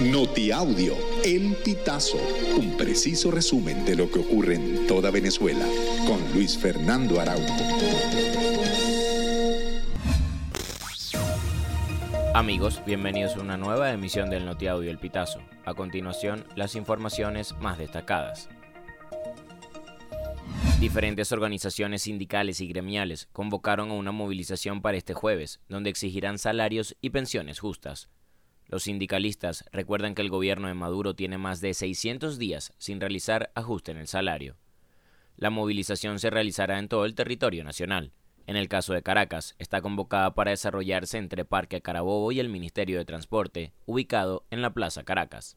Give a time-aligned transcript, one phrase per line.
[0.00, 2.18] Notiaudio, El Pitazo,
[2.58, 5.64] un preciso resumen de lo que ocurre en toda Venezuela,
[6.04, 7.54] con Luis Fernando Araújo.
[12.34, 15.40] Amigos, bienvenidos a una nueva emisión del Notiaudio El Pitazo.
[15.64, 18.48] A continuación, las informaciones más destacadas.
[20.80, 26.96] Diferentes organizaciones sindicales y gremiales convocaron a una movilización para este jueves, donde exigirán salarios
[27.00, 28.08] y pensiones justas.
[28.66, 33.50] Los sindicalistas recuerdan que el gobierno de Maduro tiene más de 600 días sin realizar
[33.54, 34.56] ajuste en el salario.
[35.36, 38.12] La movilización se realizará en todo el territorio nacional.
[38.46, 42.98] En el caso de Caracas, está convocada para desarrollarse entre Parque Carabobo y el Ministerio
[42.98, 45.56] de Transporte, ubicado en la Plaza Caracas.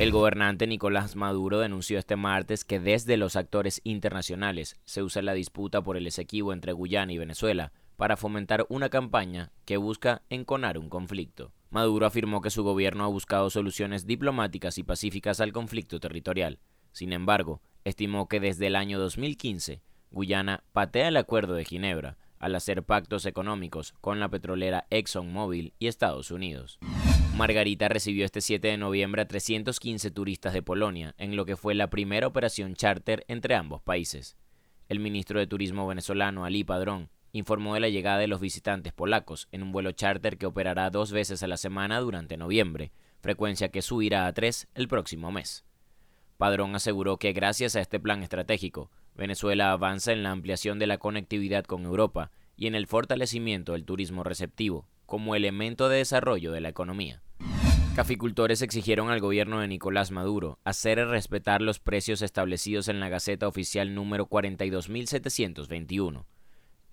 [0.00, 5.34] El gobernante Nicolás Maduro denunció este martes que desde los actores internacionales se usa la
[5.34, 10.78] disputa por el Esequibo entre Guyana y Venezuela para fomentar una campaña que busca enconar
[10.78, 11.52] un conflicto.
[11.74, 16.60] Maduro afirmó que su gobierno ha buscado soluciones diplomáticas y pacíficas al conflicto territorial.
[16.92, 22.54] Sin embargo, estimó que desde el año 2015, Guyana patea el Acuerdo de Ginebra al
[22.54, 26.78] hacer pactos económicos con la petrolera ExxonMobil y Estados Unidos.
[27.36, 31.74] Margarita recibió este 7 de noviembre a 315 turistas de Polonia, en lo que fue
[31.74, 34.36] la primera operación charter entre ambos países.
[34.88, 39.48] El ministro de Turismo venezolano, Ali Padrón, informó de la llegada de los visitantes polacos
[39.50, 43.82] en un vuelo charter que operará dos veces a la semana durante noviembre, frecuencia que
[43.82, 45.64] subirá a tres el próximo mes.
[46.38, 50.98] Padrón aseguró que gracias a este plan estratégico, Venezuela avanza en la ampliación de la
[50.98, 56.60] conectividad con Europa y en el fortalecimiento del turismo receptivo, como elemento de desarrollo de
[56.60, 57.20] la economía.
[57.96, 63.48] Caficultores exigieron al gobierno de Nicolás Maduro hacer respetar los precios establecidos en la Gaceta
[63.48, 66.26] Oficial número 42721.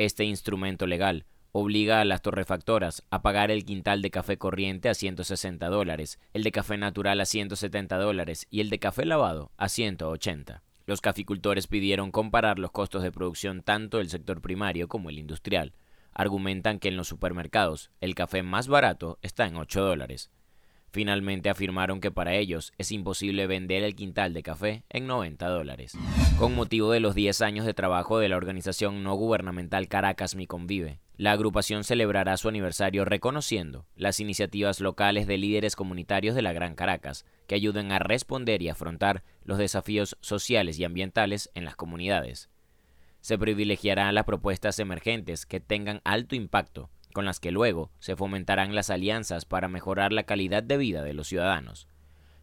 [0.04, 4.96] Este instrumento legal obliga a las torrefactoras a pagar el quintal de café corriente a
[4.96, 9.70] 160 dólares, el de café natural a 170 dólares y el de café lavado a
[9.70, 10.64] 180.
[10.88, 15.76] Los caficultores pidieron comparar los costos de producción tanto del sector primario como el industrial,
[16.14, 20.32] argumentan que en los supermercados el café más barato está en 8 dólares.
[20.92, 25.98] Finalmente afirmaron que para ellos es imposible vender el quintal de café en 90 dólares.
[26.38, 30.48] Con motivo de los 10 años de trabajo de la organización no gubernamental Caracas Mi
[30.48, 36.52] Convive, la agrupación celebrará su aniversario reconociendo las iniciativas locales de líderes comunitarios de la
[36.52, 41.78] Gran Caracas que ayuden a responder y afrontar los desafíos sociales y ambientales en las
[41.78, 42.50] comunidades
[43.22, 48.76] se privilegiarán las propuestas emergentes que tengan alto impacto, con las que luego se fomentarán
[48.76, 51.88] las alianzas para mejorar la calidad de vida de los ciudadanos.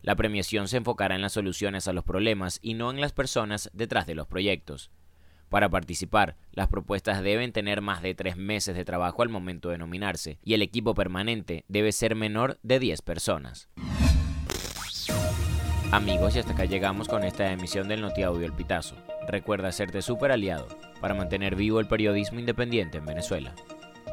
[0.02, 3.70] La premiación se enfocará en las soluciones a los problemas y no en las personas
[3.72, 4.90] detrás de los proyectos.
[5.48, 9.78] Para participar, las propuestas deben tener más de tres meses de trabajo al momento de
[9.78, 13.68] nominarse y el equipo permanente debe ser menor de 10 personas.
[15.90, 18.94] Amigos, y hasta acá llegamos con esta emisión del Audio El Pitazo.
[19.26, 20.68] Recuerda hacerte super aliado
[21.00, 23.54] para mantener vivo el periodismo independiente en Venezuela.